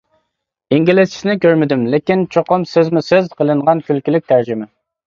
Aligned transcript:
ئىنگلىزچىسىنى 0.77 1.35
كۆرمىدىم، 1.43 1.85
لېكىن 1.97 2.27
چوقۇم 2.37 2.67
سۆزمۇ 2.73 3.07
سۆز 3.13 3.33
قىلىنغان 3.39 3.89
كۈلكىلىك 3.91 4.31
تەرجىمە. 4.35 4.73